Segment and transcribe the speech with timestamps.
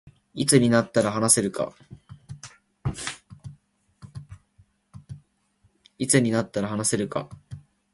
[0.33, 1.75] いつになったら話せるか